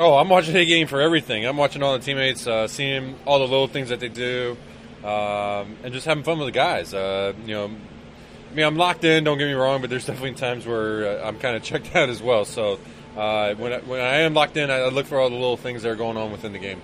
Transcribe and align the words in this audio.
Oh, 0.00 0.16
I'm 0.16 0.28
watching 0.28 0.54
the 0.54 0.64
game 0.64 0.86
for 0.86 1.00
everything. 1.00 1.44
I'm 1.44 1.56
watching 1.56 1.82
all 1.82 1.92
the 1.98 2.04
teammates, 2.04 2.46
uh, 2.46 2.68
seeing 2.68 3.16
all 3.26 3.40
the 3.40 3.48
little 3.48 3.66
things 3.66 3.88
that 3.88 3.98
they 3.98 4.08
do, 4.08 4.56
um, 5.02 5.76
and 5.82 5.92
just 5.92 6.06
having 6.06 6.22
fun 6.22 6.38
with 6.38 6.46
the 6.46 6.52
guys. 6.52 6.94
Uh, 6.94 7.32
you 7.44 7.54
know, 7.54 7.64
I 7.64 8.54
mean, 8.54 8.64
I'm 8.64 8.76
locked 8.76 9.02
in. 9.02 9.24
Don't 9.24 9.38
get 9.38 9.46
me 9.46 9.54
wrong, 9.54 9.80
but 9.80 9.90
there's 9.90 10.06
definitely 10.06 10.34
times 10.34 10.64
where 10.66 11.18
uh, 11.20 11.26
I'm 11.26 11.40
kind 11.40 11.56
of 11.56 11.64
checked 11.64 11.96
out 11.96 12.10
as 12.10 12.22
well. 12.22 12.44
So 12.44 12.78
uh, 13.16 13.54
when 13.54 13.72
I, 13.72 13.78
when 13.80 14.00
I 14.00 14.18
am 14.18 14.34
locked 14.34 14.56
in, 14.56 14.70
I 14.70 14.86
look 14.86 15.06
for 15.06 15.18
all 15.18 15.30
the 15.30 15.34
little 15.34 15.56
things 15.56 15.82
that 15.82 15.90
are 15.90 15.96
going 15.96 16.16
on 16.16 16.30
within 16.30 16.52
the 16.52 16.60
game. 16.60 16.80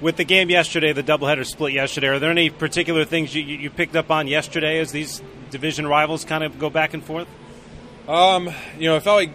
With 0.00 0.16
the 0.16 0.24
game 0.24 0.50
yesterday, 0.50 0.92
the 0.92 1.04
doubleheader 1.04 1.46
split 1.46 1.72
yesterday, 1.72 2.08
are 2.08 2.18
there 2.18 2.32
any 2.32 2.50
particular 2.50 3.04
things 3.04 3.32
you, 3.32 3.42
you 3.42 3.70
picked 3.70 3.94
up 3.94 4.10
on 4.10 4.26
yesterday 4.26 4.80
as 4.80 4.90
these 4.90 5.22
division 5.50 5.86
rivals 5.86 6.24
kind 6.24 6.42
of 6.42 6.58
go 6.58 6.68
back 6.68 6.94
and 6.94 7.04
forth? 7.04 7.28
Um, 8.08 8.50
you 8.76 8.88
know, 8.88 8.96
I 8.96 9.00
felt 9.00 9.18
like 9.18 9.34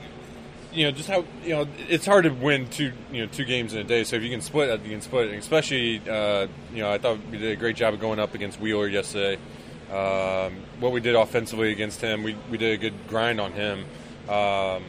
you 0.76 0.86
know 0.86 0.92
just 0.92 1.10
how 1.10 1.24
you 1.44 1.50
know 1.50 1.68
it's 1.90 2.06
hard 2.06 2.26
to 2.26 2.30
win 2.30 2.68
two 2.68 2.92
you 3.12 3.26
know 3.26 3.32
two 3.32 3.46
games 3.46 3.74
in 3.74 3.80
a 3.80 3.84
day. 3.84 4.04
So 4.04 4.16
if 4.18 4.24
you 4.24 4.30
can 4.30 4.42
split, 4.42 4.70
you 4.84 4.92
can 4.92 5.02
split. 5.02 5.30
And 5.30 5.40
especially 5.40 6.02
uh, 6.08 6.48
you 6.74 6.84
know 6.84 6.92
I 6.92 6.98
thought 6.98 7.20
we 7.32 7.38
did 7.38 7.52
a 7.52 7.56
great 7.56 7.76
job 7.76 7.94
of 7.94 8.00
going 8.00 8.20
up 8.20 8.36
against 8.36 8.60
Wheeler 8.60 8.88
yesterday. 8.88 9.40
Um, 9.92 10.58
what 10.80 10.92
we 10.92 11.00
did 11.00 11.16
offensively 11.16 11.72
against 11.72 12.02
him, 12.02 12.24
we, 12.24 12.36
we 12.50 12.58
did 12.58 12.74
a 12.74 12.78
good 12.78 13.08
grind 13.08 13.40
on 13.40 13.52
him. 13.52 13.86
Um, 14.28 14.84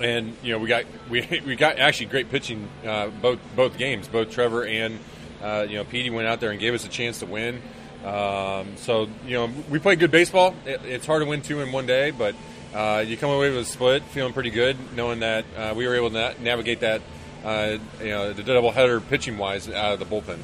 and 0.00 0.36
you 0.42 0.52
know 0.52 0.58
we 0.58 0.68
got 0.68 0.84
we, 1.10 1.42
we 1.46 1.56
got 1.56 1.78
actually 1.78 2.06
great 2.06 2.30
pitching 2.30 2.68
uh, 2.84 3.08
both 3.08 3.38
both 3.54 3.78
games. 3.78 4.08
Both 4.08 4.30
Trevor 4.30 4.64
and 4.64 4.98
uh, 5.42 5.66
you 5.68 5.76
know 5.76 5.84
Petey 5.84 6.10
went 6.10 6.26
out 6.26 6.40
there 6.40 6.50
and 6.50 6.60
gave 6.60 6.74
us 6.74 6.84
a 6.84 6.88
chance 6.88 7.20
to 7.20 7.26
win. 7.26 7.62
Um, 8.04 8.76
so 8.76 9.08
you 9.26 9.34
know 9.34 9.50
we 9.70 9.78
played 9.78 10.00
good 10.00 10.10
baseball. 10.10 10.54
It, 10.66 10.80
it's 10.84 11.06
hard 11.06 11.22
to 11.22 11.28
win 11.28 11.42
two 11.42 11.60
in 11.60 11.72
one 11.72 11.86
day, 11.86 12.10
but 12.10 12.34
uh, 12.74 13.04
you 13.06 13.16
come 13.16 13.30
away 13.30 13.50
with 13.50 13.58
a 13.60 13.64
split, 13.64 14.02
feeling 14.04 14.32
pretty 14.32 14.50
good, 14.50 14.76
knowing 14.96 15.20
that 15.20 15.44
uh, 15.56 15.74
we 15.76 15.86
were 15.86 15.94
able 15.94 16.10
to 16.10 16.14
na- 16.14 16.34
navigate 16.40 16.80
that, 16.80 17.02
uh, 17.44 17.78
you 18.00 18.08
know, 18.08 18.32
the 18.32 18.42
double 18.42 18.72
header 18.72 19.00
pitching 19.00 19.38
wise 19.38 19.68
out 19.68 19.92
of 19.92 19.98
the 20.00 20.04
bullpen. 20.04 20.38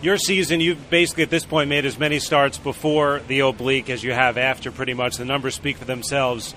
Your 0.00 0.16
season, 0.18 0.60
you've 0.60 0.90
basically 0.90 1.22
at 1.22 1.30
this 1.30 1.44
point 1.44 1.68
made 1.68 1.84
as 1.84 1.98
many 1.98 2.18
starts 2.18 2.58
before 2.58 3.20
the 3.28 3.40
oblique 3.40 3.88
as 3.90 4.02
you 4.02 4.12
have 4.12 4.36
after. 4.36 4.70
Pretty 4.70 4.94
much, 4.94 5.16
the 5.16 5.24
numbers 5.24 5.54
speak 5.54 5.76
for 5.76 5.84
themselves. 5.84 6.54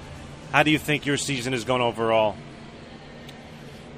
How 0.52 0.64
do 0.64 0.72
you 0.72 0.78
think 0.78 1.06
your 1.06 1.18
season 1.18 1.54
has 1.54 1.64
gone 1.64 1.82
overall? 1.82 2.36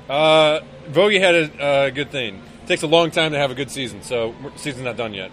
Uh, 0.10 0.62
Yogi 0.94 1.20
had 1.20 1.36
a, 1.36 1.86
a 1.86 1.92
good 1.92 2.10
thing. 2.10 2.42
It 2.64 2.68
takes 2.68 2.82
a 2.82 2.88
long 2.88 3.12
time 3.12 3.32
to 3.34 3.38
have 3.38 3.52
a 3.52 3.56
good 3.56 3.70
season, 3.70 4.02
so 4.02 4.36
season's 4.56 4.86
not 4.86 4.98
done 4.98 5.14
yet. 5.14 5.32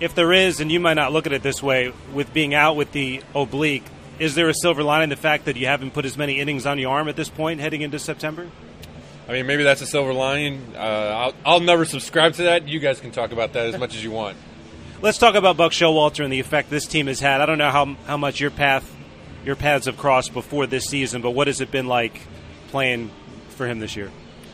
If 0.00 0.14
there 0.14 0.32
is, 0.32 0.60
and 0.60 0.70
you 0.70 0.80
might 0.80 0.94
not 0.94 1.12
look 1.12 1.26
at 1.26 1.32
it 1.32 1.42
this 1.42 1.62
way, 1.62 1.92
with 2.12 2.32
being 2.32 2.54
out 2.54 2.76
with 2.76 2.92
the 2.92 3.22
oblique, 3.34 3.84
is 4.18 4.34
there 4.34 4.48
a 4.48 4.54
silver 4.54 4.82
lining 4.82 5.08
the 5.08 5.16
fact 5.16 5.46
that 5.46 5.56
you 5.56 5.66
haven't 5.66 5.92
put 5.92 6.04
as 6.04 6.16
many 6.16 6.38
innings 6.38 6.66
on 6.66 6.78
your 6.78 6.92
arm 6.92 7.08
at 7.08 7.16
this 7.16 7.28
point 7.28 7.60
heading 7.60 7.82
into 7.82 7.98
September? 7.98 8.48
I 9.28 9.32
mean, 9.32 9.46
maybe 9.46 9.62
that's 9.62 9.80
a 9.80 9.86
silver 9.86 10.12
lining. 10.12 10.74
Uh, 10.76 10.78
I'll, 10.78 11.34
I'll 11.44 11.60
never 11.60 11.84
subscribe 11.84 12.34
to 12.34 12.42
that. 12.44 12.68
You 12.68 12.78
guys 12.78 13.00
can 13.00 13.10
talk 13.10 13.32
about 13.32 13.54
that 13.54 13.66
as 13.66 13.78
much 13.78 13.94
as 13.94 14.04
you 14.04 14.10
want. 14.10 14.36
Let's 15.00 15.18
talk 15.18 15.34
about 15.34 15.56
Buck 15.56 15.72
Showalter 15.72 16.24
and 16.24 16.32
the 16.32 16.40
effect 16.40 16.70
this 16.70 16.86
team 16.86 17.06
has 17.08 17.20
had. 17.20 17.40
I 17.40 17.46
don't 17.46 17.58
know 17.58 17.70
how 17.70 17.96
how 18.06 18.16
much 18.16 18.40
your 18.40 18.50
path 18.50 18.90
your 19.44 19.56
paths 19.56 19.86
have 19.86 19.96
crossed 19.96 20.32
before 20.32 20.66
this 20.66 20.86
season, 20.86 21.20
but 21.20 21.32
what 21.32 21.46
has 21.46 21.60
it 21.60 21.70
been 21.70 21.86
like 21.86 22.20
playing 22.68 23.10
for 23.50 23.66
him 23.66 23.78
this 23.78 23.96
year? 23.96 24.10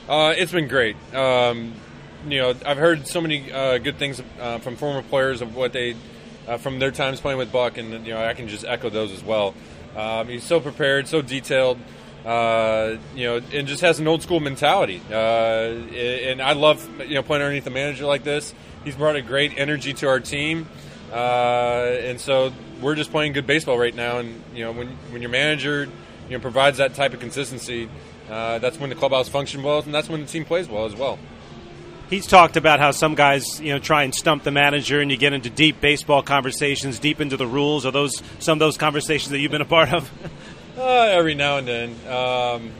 Uh, 0.08 0.34
it's 0.36 0.52
been 0.52 0.66
great. 0.68 0.96
Um, 1.14 1.74
you 2.28 2.40
know, 2.40 2.54
I've 2.66 2.78
heard 2.78 3.06
so 3.06 3.20
many 3.20 3.50
uh, 3.52 3.78
good 3.78 3.96
things 3.96 4.20
uh, 4.40 4.58
from 4.58 4.76
former 4.76 5.02
players 5.02 5.40
of 5.40 5.54
what 5.54 5.72
they 5.72 5.94
uh, 6.46 6.56
from 6.56 6.78
their 6.78 6.90
times 6.90 7.20
playing 7.20 7.38
with 7.38 7.52
Buck, 7.52 7.78
and 7.78 8.06
you 8.06 8.12
know 8.14 8.24
I 8.24 8.34
can 8.34 8.48
just 8.48 8.64
echo 8.64 8.90
those 8.90 9.12
as 9.12 9.22
well. 9.22 9.54
Um, 9.96 10.28
he's 10.28 10.44
so 10.44 10.60
prepared, 10.60 11.08
so 11.08 11.20
detailed, 11.20 11.78
uh, 12.24 12.96
you 13.14 13.26
know, 13.26 13.40
and 13.52 13.66
just 13.66 13.82
has 13.82 13.98
an 13.98 14.06
old 14.06 14.22
school 14.22 14.40
mentality. 14.40 15.00
Uh, 15.10 15.14
and 15.14 16.40
I 16.40 16.52
love 16.52 16.86
you 17.00 17.14
know 17.14 17.22
playing 17.22 17.42
underneath 17.42 17.66
a 17.66 17.70
manager 17.70 18.06
like 18.06 18.24
this. 18.24 18.54
He's 18.84 18.96
brought 18.96 19.16
a 19.16 19.22
great 19.22 19.58
energy 19.58 19.92
to 19.94 20.08
our 20.08 20.20
team, 20.20 20.68
uh, 21.12 21.14
and 21.14 22.20
so 22.20 22.52
we're 22.80 22.94
just 22.94 23.10
playing 23.10 23.32
good 23.32 23.46
baseball 23.46 23.78
right 23.78 23.94
now. 23.94 24.18
And 24.18 24.42
you 24.54 24.64
know 24.64 24.72
when 24.72 24.88
when 25.10 25.22
your 25.22 25.30
manager 25.30 25.88
you 26.28 26.36
know 26.36 26.40
provides 26.40 26.78
that 26.78 26.94
type 26.94 27.14
of 27.14 27.20
consistency, 27.20 27.88
uh, 28.30 28.58
that's 28.58 28.78
when 28.78 28.90
the 28.90 28.96
clubhouse 28.96 29.28
functions 29.28 29.62
well, 29.62 29.80
and 29.80 29.94
that's 29.94 30.08
when 30.08 30.20
the 30.20 30.26
team 30.26 30.44
plays 30.44 30.68
well 30.68 30.86
as 30.86 30.94
well 30.94 31.18
he's 32.10 32.26
talked 32.26 32.56
about 32.56 32.80
how 32.80 32.90
some 32.90 33.14
guys, 33.14 33.60
you 33.60 33.72
know, 33.72 33.78
try 33.78 34.02
and 34.02 34.14
stump 34.14 34.42
the 34.42 34.50
manager, 34.50 35.00
and 35.00 35.10
you 35.10 35.16
get 35.16 35.32
into 35.32 35.48
deep 35.48 35.80
baseball 35.80 36.22
conversations, 36.22 36.98
deep 36.98 37.20
into 37.20 37.36
the 37.36 37.46
rules. 37.46 37.86
Are 37.86 37.92
those 37.92 38.22
some 38.40 38.54
of 38.54 38.58
those 38.58 38.76
conversations 38.76 39.30
that 39.30 39.38
you've 39.38 39.52
been 39.52 39.62
a 39.62 39.64
part 39.64 39.92
of? 39.92 40.10
uh, 40.78 40.82
every 40.82 41.34
now 41.34 41.56
and 41.58 41.68
then, 41.68 41.90
um, 42.12 42.70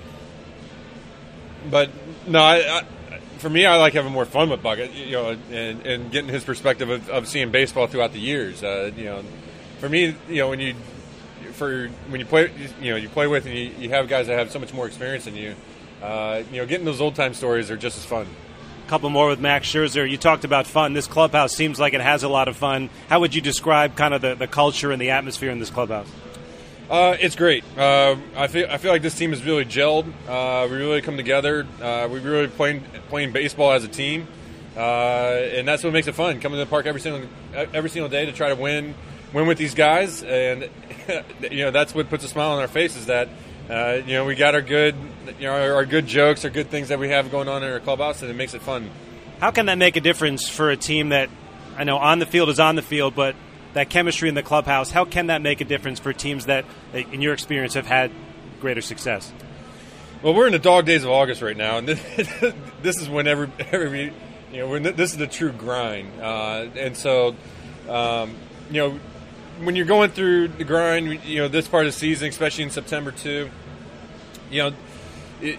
but 1.71 1.91
no, 2.27 2.41
I, 2.41 2.57
I, 2.57 3.19
for 3.39 3.49
me, 3.49 3.65
I 3.65 3.77
like 3.77 3.95
having 3.95 4.13
more 4.13 4.27
fun 4.27 4.51
with 4.51 4.63
Bucket, 4.63 4.93
you 4.93 5.13
know, 5.13 5.31
and, 5.51 5.87
and 5.87 6.11
getting 6.11 6.29
his 6.29 6.45
perspective 6.45 6.91
of, 6.91 7.09
of 7.09 7.27
seeing 7.27 7.51
baseball 7.51 7.87
throughout 7.87 8.13
the 8.13 8.21
years. 8.21 8.63
Uh, 8.63 8.91
you 8.95 9.05
know, 9.05 9.23
for 9.79 9.89
me, 9.89 10.15
you 10.29 10.37
know, 10.37 10.51
when 10.51 10.61
you 10.61 10.75
for 11.53 11.89
when 12.09 12.21
you 12.21 12.27
play, 12.27 12.51
you 12.81 12.91
know, 12.91 12.97
you 12.97 13.09
play 13.09 13.27
with 13.27 13.47
and 13.47 13.55
you, 13.55 13.71
you 13.79 13.91
have 13.91 14.09
guys 14.09 14.27
that 14.27 14.39
have 14.39 14.51
so 14.51 14.59
much 14.59 14.75
more 14.75 14.87
experience 14.87 15.25
than 15.25 15.37
you. 15.37 15.55
Uh, 16.03 16.43
you 16.51 16.59
know, 16.59 16.67
getting 16.67 16.87
those 16.87 17.01
old 17.01 17.15
time 17.15 17.35
stories 17.35 17.71
are 17.71 17.77
just 17.77 17.99
as 17.99 18.05
fun 18.05 18.27
couple 18.91 19.09
more 19.09 19.29
with 19.29 19.39
Max 19.39 19.69
Scherzer. 19.69 20.11
You 20.11 20.17
talked 20.17 20.45
about 20.45 20.67
fun. 20.67 20.95
This 20.95 21.07
clubhouse 21.07 21.55
seems 21.55 21.79
like 21.79 21.95
it 21.95 22.01
has 22.01 22.25
a 22.25 22.29
lot 22.29 22.49
of 22.49 22.57
fun. 22.57 22.91
How 23.09 23.21
would 23.21 23.37
you 23.37 23.41
describe 23.41 23.95
kind 23.95 24.13
of 24.13 24.21
the, 24.21 24.35
the 24.35 24.49
culture 24.49 24.91
and 24.91 25.01
the 25.01 25.11
atmosphere 25.11 25.51
in 25.51 25.61
this 25.61 25.71
clubhouse? 25.71 26.09
Uh, 26.91 27.17
it's 27.21 27.37
great. 27.37 27.63
Uh, 27.79 28.17
I 28.35 28.49
feel 28.49 28.67
I 28.69 28.79
feel 28.79 28.91
like 28.91 29.03
this 29.03 29.15
team 29.15 29.31
has 29.31 29.45
really 29.45 29.65
gelled. 29.65 30.13
Uh, 30.27 30.67
we 30.69 30.77
really 30.77 31.03
come 31.03 31.17
together. 31.17 31.69
Uh, 31.81 32.09
we 32.11 32.19
really 32.19 32.49
playing 32.49 32.83
playing 33.09 33.31
baseball 33.31 33.71
as 33.71 33.85
a 33.85 33.89
team, 33.89 34.27
uh, 34.77 34.81
and 34.81 35.69
that's 35.69 35.85
what 35.85 35.93
makes 35.93 36.09
it 36.09 36.17
fun. 36.17 36.41
Coming 36.41 36.59
to 36.59 36.65
the 36.65 36.69
park 36.69 36.87
every 36.87 37.01
single 37.01 37.29
every 37.55 37.91
single 37.91 38.09
day 38.09 38.27
to 38.27 38.33
try 38.33 38.49
to 38.49 38.57
win 38.57 38.97
win 39.33 39.47
with 39.47 39.59
these 39.59 39.75
guys, 39.75 40.25
and 40.25 40.69
you 41.49 41.59
know 41.61 41.71
that's 41.71 41.95
what 41.95 42.11
puts 42.11 42.25
a 42.25 42.29
smile 42.29 42.51
on 42.51 42.59
our 42.61 42.67
faces. 42.67 43.07
That 43.07 43.29
uh, 43.71 44.03
you 44.05 44.15
know, 44.15 44.25
we 44.25 44.35
got 44.35 44.57
our 44.57 44.63
good, 44.63 44.97
you 45.39 45.47
know, 45.47 45.53
our, 45.53 45.75
our, 45.75 45.87
good 45.87 46.05
jokes, 46.05 46.45
our 46.45 46.51
good 46.51 46.69
things 46.71 46.89
that 46.89 46.99
we 46.99 47.09
have 47.11 47.31
going 47.31 47.47
on 47.47 47.63
in 47.63 47.73
our 47.73 47.79
clubhouse, 47.79 48.21
and 48.21 48.29
it 48.29 48.35
makes 48.35 48.53
it 48.53 48.63
fun. 48.63 48.91
How 49.39 49.53
can 49.53 49.67
that 49.67 49.79
make 49.79 49.95
a 49.95 50.01
difference 50.01 50.49
for 50.49 50.71
a 50.71 50.77
team 50.77 51.11
that 51.11 51.31
I 51.77 51.85
know 51.85 51.97
on 51.97 52.19
the 52.19 52.27
field 52.27 52.49
is 52.49 52.59
on 52.59 52.75
the 52.75 52.83
field, 52.83 53.15
but 53.15 53.37
that 53.75 53.89
chemistry 53.89 54.29
in 54.29 54.35
the 54.35 54.43
clubhouse? 54.43 54.91
How 54.91 55.05
can 55.05 55.29
that 55.29 55.41
make 55.41 55.61
a 55.61 55.65
difference 55.65 56.01
for 56.01 56.13
teams 56.13 56.47
that, 56.47 56.65
in 56.93 57.23
your 57.23 57.33
experience, 57.33 57.75
have 57.75 57.87
had 57.87 58.11
greater 58.61 58.83
success? 58.83 59.33
Well, 60.21 60.35
we're 60.35 60.47
in 60.47 60.53
the 60.53 60.59
dog 60.59 60.85
days 60.85 61.05
of 61.05 61.11
August 61.11 61.41
right 61.41 61.57
now, 61.57 61.79
and 61.79 61.87
this, 62.17 62.55
this 62.83 63.01
is 63.01 63.09
when 63.09 63.29
every, 63.29 63.53
every 63.71 64.13
you 64.53 64.59
know, 64.59 64.79
this 64.81 65.13
is 65.13 65.17
the 65.17 65.29
true 65.29 65.53
grind, 65.53 66.21
uh, 66.21 66.67
and 66.75 66.97
so, 66.97 67.37
um, 67.89 68.35
you 68.69 68.81
know 68.81 69.01
when 69.63 69.77
you're 69.77 69.87
going 69.87 70.11
through 70.11 70.49
the 70.49 70.65
grind, 70.65 71.25
you 71.25 71.39
know 71.39 71.49
this 71.49 71.69
part 71.69 71.87
of 71.87 71.93
the 71.93 71.99
season, 71.99 72.29
especially 72.29 72.65
in 72.65 72.71
September 72.71 73.13
too, 73.13 73.51
you 74.51 74.63
know, 74.63 74.73
it, 75.41 75.59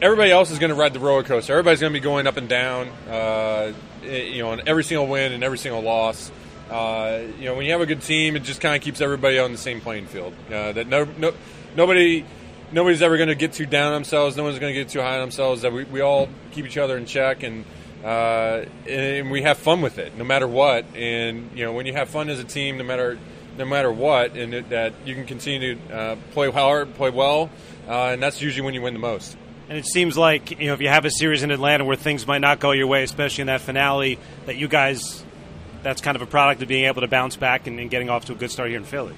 everybody 0.00 0.30
else 0.30 0.50
is 0.50 0.58
going 0.58 0.70
to 0.70 0.74
ride 0.74 0.92
the 0.92 1.00
roller 1.00 1.22
coaster. 1.22 1.52
Everybody's 1.52 1.80
going 1.80 1.92
to 1.92 1.98
be 1.98 2.02
going 2.02 2.26
up 2.26 2.36
and 2.36 2.48
down, 2.48 2.88
uh, 3.08 3.72
you 4.02 4.42
know, 4.42 4.50
on 4.50 4.68
every 4.68 4.84
single 4.84 5.06
win 5.06 5.32
and 5.32 5.42
every 5.42 5.58
single 5.58 5.80
loss. 5.80 6.30
Uh, 6.70 7.22
you 7.38 7.44
know, 7.44 7.54
when 7.54 7.66
you 7.66 7.72
have 7.72 7.80
a 7.80 7.86
good 7.86 8.02
team, 8.02 8.36
it 8.36 8.42
just 8.42 8.60
kind 8.60 8.74
of 8.74 8.82
keeps 8.82 9.00
everybody 9.00 9.38
on 9.38 9.52
the 9.52 9.58
same 9.58 9.80
playing 9.80 10.06
field. 10.06 10.34
Uh, 10.48 10.72
that 10.72 10.86
no, 10.86 11.04
no, 11.04 11.32
nobody, 11.76 12.24
nobody's 12.72 13.02
ever 13.02 13.16
going 13.16 13.28
to 13.28 13.34
get 13.34 13.52
too 13.52 13.66
down 13.66 13.88
on 13.88 13.94
themselves. 13.94 14.36
No 14.36 14.44
one's 14.44 14.58
going 14.58 14.74
to 14.74 14.80
get 14.80 14.88
too 14.88 15.00
high 15.00 15.14
on 15.14 15.20
themselves. 15.20 15.62
That 15.62 15.72
we, 15.72 15.84
we 15.84 16.00
all 16.00 16.28
keep 16.52 16.66
each 16.66 16.78
other 16.78 16.96
in 16.96 17.06
check 17.06 17.42
and. 17.42 17.64
Uh, 18.04 18.66
and 18.86 19.30
we 19.30 19.42
have 19.42 19.56
fun 19.56 19.80
with 19.80 19.98
it, 19.98 20.16
no 20.18 20.24
matter 20.24 20.46
what. 20.46 20.84
And 20.94 21.50
you 21.54 21.64
know, 21.64 21.72
when 21.72 21.86
you 21.86 21.94
have 21.94 22.10
fun 22.10 22.28
as 22.28 22.38
a 22.38 22.44
team, 22.44 22.76
no 22.76 22.84
matter 22.84 23.18
no 23.56 23.64
matter 23.64 23.90
what, 23.90 24.36
and 24.36 24.52
it, 24.52 24.70
that 24.70 24.92
you 25.04 25.14
can 25.14 25.26
continue 25.26 25.76
to 25.76 25.96
uh, 25.96 26.16
play 26.32 26.50
hard, 26.50 26.94
play 26.94 27.10
well, 27.10 27.50
uh, 27.88 28.08
and 28.08 28.22
that's 28.22 28.42
usually 28.42 28.64
when 28.64 28.74
you 28.74 28.82
win 28.82 28.92
the 28.92 29.00
most. 29.00 29.36
And 29.68 29.78
it 29.78 29.86
seems 29.86 30.18
like 30.18 30.50
you 30.50 30.66
know 30.66 30.74
if 30.74 30.82
you 30.82 30.88
have 30.88 31.06
a 31.06 31.10
series 31.10 31.42
in 31.42 31.50
Atlanta 31.50 31.84
where 31.84 31.96
things 31.96 32.26
might 32.26 32.40
not 32.42 32.60
go 32.60 32.72
your 32.72 32.86
way, 32.86 33.02
especially 33.04 33.42
in 33.42 33.46
that 33.46 33.62
finale, 33.62 34.18
that 34.44 34.56
you 34.56 34.68
guys 34.68 35.24
that's 35.82 36.00
kind 36.00 36.16
of 36.16 36.22
a 36.22 36.26
product 36.26 36.62
of 36.62 36.68
being 36.68 36.86
able 36.86 37.02
to 37.02 37.08
bounce 37.08 37.36
back 37.36 37.66
and, 37.66 37.78
and 37.78 37.90
getting 37.90 38.10
off 38.10 38.24
to 38.24 38.32
a 38.32 38.34
good 38.34 38.50
start 38.50 38.70
here 38.70 38.78
in 38.78 38.84
Philly. 38.84 39.14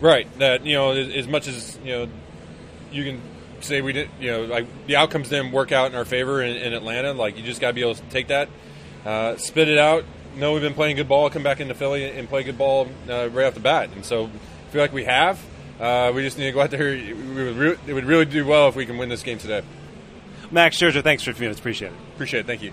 Right. 0.00 0.26
That 0.38 0.66
you 0.66 0.74
know, 0.74 0.90
as, 0.92 1.08
as 1.08 1.26
much 1.28 1.48
as 1.48 1.78
you 1.84 1.92
know, 1.92 2.08
you 2.92 3.04
can 3.04 3.20
say 3.64 3.80
we 3.80 3.92
didn't, 3.92 4.10
you 4.20 4.30
know, 4.30 4.44
like 4.44 4.66
the 4.86 4.96
outcomes 4.96 5.28
didn't 5.28 5.52
work 5.52 5.72
out 5.72 5.90
in 5.90 5.96
our 5.96 6.04
favor 6.04 6.42
in, 6.42 6.56
in 6.56 6.72
Atlanta. 6.72 7.12
Like 7.12 7.36
you 7.36 7.42
just 7.42 7.60
got 7.60 7.68
to 7.68 7.74
be 7.74 7.82
able 7.82 7.94
to 7.94 8.02
take 8.10 8.28
that, 8.28 8.48
uh, 9.04 9.36
spit 9.36 9.68
it 9.68 9.78
out. 9.78 10.04
Know 10.36 10.52
we've 10.52 10.62
been 10.62 10.74
playing 10.74 10.96
good 10.96 11.08
ball. 11.08 11.28
Come 11.30 11.42
back 11.42 11.60
into 11.60 11.74
Philly 11.74 12.04
and 12.04 12.28
play 12.28 12.44
good 12.44 12.58
ball 12.58 12.88
uh, 13.08 13.28
right 13.30 13.46
off 13.46 13.54
the 13.54 13.60
bat. 13.60 13.90
And 13.92 14.04
so 14.04 14.26
I 14.26 14.70
feel 14.70 14.80
like 14.80 14.92
we 14.92 15.04
have. 15.04 15.40
Uh, 15.80 16.12
we 16.14 16.22
just 16.22 16.38
need 16.38 16.44
to 16.44 16.52
go 16.52 16.60
out 16.60 16.70
there. 16.70 16.92
We 16.92 17.12
would 17.12 17.56
re- 17.56 17.78
it 17.86 17.94
would 17.94 18.04
really 18.04 18.26
do 18.26 18.46
well 18.46 18.68
if 18.68 18.76
we 18.76 18.86
can 18.86 18.98
win 18.98 19.08
this 19.08 19.22
game 19.22 19.38
today. 19.38 19.62
Max 20.50 20.76
Scherzer, 20.76 21.02
thanks 21.02 21.22
for 21.22 21.30
a 21.30 21.34
few 21.34 21.44
minutes. 21.44 21.60
Appreciate 21.60 21.88
it. 21.88 21.98
Appreciate 22.14 22.40
it. 22.40 22.46
Thank 22.46 22.62
you. 22.62 22.72